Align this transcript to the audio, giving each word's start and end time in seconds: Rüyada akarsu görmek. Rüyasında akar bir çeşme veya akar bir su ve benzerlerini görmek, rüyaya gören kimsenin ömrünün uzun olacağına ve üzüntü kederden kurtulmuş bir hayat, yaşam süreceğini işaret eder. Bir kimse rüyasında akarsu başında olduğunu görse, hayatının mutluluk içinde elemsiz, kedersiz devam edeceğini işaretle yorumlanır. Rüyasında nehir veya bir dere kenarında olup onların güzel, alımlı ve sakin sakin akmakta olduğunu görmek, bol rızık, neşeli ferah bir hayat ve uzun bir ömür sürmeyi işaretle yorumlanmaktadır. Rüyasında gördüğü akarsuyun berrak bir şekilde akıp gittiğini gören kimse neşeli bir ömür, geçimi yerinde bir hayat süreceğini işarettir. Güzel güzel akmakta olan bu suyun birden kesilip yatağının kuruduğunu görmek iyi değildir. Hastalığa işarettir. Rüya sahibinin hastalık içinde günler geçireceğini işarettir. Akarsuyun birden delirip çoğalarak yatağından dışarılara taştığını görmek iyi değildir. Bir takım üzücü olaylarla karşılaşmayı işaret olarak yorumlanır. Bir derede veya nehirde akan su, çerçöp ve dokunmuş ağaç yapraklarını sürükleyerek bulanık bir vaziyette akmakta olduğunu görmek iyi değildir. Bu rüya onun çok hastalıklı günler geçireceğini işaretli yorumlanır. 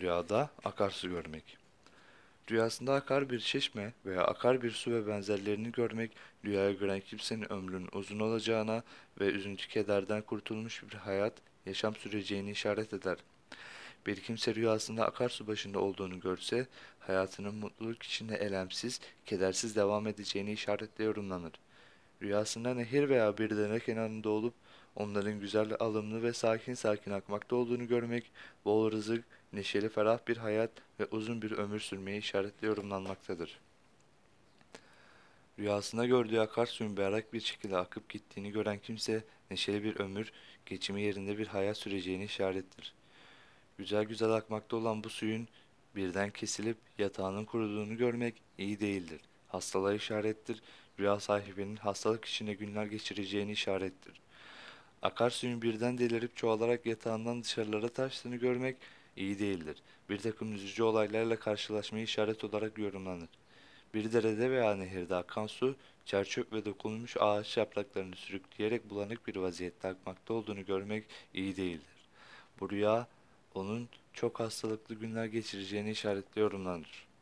Rüyada 0.00 0.50
akarsu 0.64 1.08
görmek. 1.08 1.58
Rüyasında 2.50 2.94
akar 2.94 3.30
bir 3.30 3.40
çeşme 3.40 3.92
veya 4.06 4.24
akar 4.24 4.62
bir 4.62 4.70
su 4.70 4.90
ve 4.90 5.06
benzerlerini 5.06 5.72
görmek, 5.72 6.10
rüyaya 6.44 6.72
gören 6.72 7.00
kimsenin 7.00 7.52
ömrünün 7.52 7.88
uzun 7.92 8.20
olacağına 8.20 8.82
ve 9.20 9.24
üzüntü 9.24 9.68
kederden 9.68 10.22
kurtulmuş 10.22 10.82
bir 10.82 10.94
hayat, 10.94 11.32
yaşam 11.66 11.96
süreceğini 11.96 12.50
işaret 12.50 12.92
eder. 12.92 13.16
Bir 14.06 14.20
kimse 14.20 14.54
rüyasında 14.54 15.06
akarsu 15.06 15.46
başında 15.46 15.78
olduğunu 15.78 16.20
görse, 16.20 16.66
hayatının 17.00 17.54
mutluluk 17.54 18.02
içinde 18.02 18.36
elemsiz, 18.36 19.00
kedersiz 19.26 19.76
devam 19.76 20.06
edeceğini 20.06 20.52
işaretle 20.52 21.04
yorumlanır. 21.04 21.52
Rüyasında 22.24 22.74
nehir 22.74 23.08
veya 23.08 23.38
bir 23.38 23.56
dere 23.56 23.80
kenarında 23.80 24.28
olup 24.28 24.54
onların 24.96 25.40
güzel, 25.40 25.76
alımlı 25.80 26.22
ve 26.22 26.32
sakin 26.32 26.74
sakin 26.74 27.10
akmakta 27.10 27.56
olduğunu 27.56 27.88
görmek, 27.88 28.30
bol 28.64 28.90
rızık, 28.90 29.24
neşeli 29.52 29.88
ferah 29.88 30.18
bir 30.28 30.36
hayat 30.36 30.70
ve 31.00 31.06
uzun 31.06 31.42
bir 31.42 31.52
ömür 31.52 31.80
sürmeyi 31.80 32.18
işaretle 32.18 32.66
yorumlanmaktadır. 32.66 33.60
Rüyasında 35.58 36.06
gördüğü 36.06 36.38
akarsuyun 36.38 36.96
berrak 36.96 37.32
bir 37.32 37.40
şekilde 37.40 37.76
akıp 37.76 38.08
gittiğini 38.08 38.50
gören 38.50 38.78
kimse 38.78 39.24
neşeli 39.50 39.84
bir 39.84 40.00
ömür, 40.00 40.32
geçimi 40.66 41.02
yerinde 41.02 41.38
bir 41.38 41.46
hayat 41.46 41.76
süreceğini 41.76 42.24
işarettir. 42.24 42.94
Güzel 43.78 44.04
güzel 44.04 44.30
akmakta 44.30 44.76
olan 44.76 45.04
bu 45.04 45.10
suyun 45.10 45.48
birden 45.96 46.30
kesilip 46.30 46.76
yatağının 46.98 47.44
kuruduğunu 47.44 47.96
görmek 47.96 48.34
iyi 48.58 48.80
değildir. 48.80 49.20
Hastalığa 49.54 49.94
işarettir. 49.94 50.62
Rüya 50.98 51.20
sahibinin 51.20 51.76
hastalık 51.76 52.24
içinde 52.24 52.54
günler 52.54 52.86
geçireceğini 52.86 53.52
işarettir. 53.52 54.20
Akarsuyun 55.02 55.62
birden 55.62 55.98
delirip 55.98 56.36
çoğalarak 56.36 56.86
yatağından 56.86 57.42
dışarılara 57.42 57.88
taştığını 57.88 58.36
görmek 58.36 58.76
iyi 59.16 59.38
değildir. 59.38 59.82
Bir 60.10 60.18
takım 60.18 60.54
üzücü 60.54 60.82
olaylarla 60.82 61.36
karşılaşmayı 61.36 62.04
işaret 62.04 62.44
olarak 62.44 62.78
yorumlanır. 62.78 63.28
Bir 63.94 64.12
derede 64.12 64.50
veya 64.50 64.76
nehirde 64.76 65.14
akan 65.14 65.46
su, 65.46 65.76
çerçöp 66.04 66.52
ve 66.52 66.64
dokunmuş 66.64 67.16
ağaç 67.20 67.56
yapraklarını 67.56 68.16
sürükleyerek 68.16 68.90
bulanık 68.90 69.26
bir 69.26 69.36
vaziyette 69.36 69.88
akmakta 69.88 70.34
olduğunu 70.34 70.64
görmek 70.64 71.04
iyi 71.34 71.56
değildir. 71.56 72.08
Bu 72.60 72.70
rüya 72.70 73.06
onun 73.54 73.88
çok 74.12 74.40
hastalıklı 74.40 74.94
günler 74.94 75.26
geçireceğini 75.26 75.90
işaretli 75.90 76.40
yorumlanır. 76.40 77.13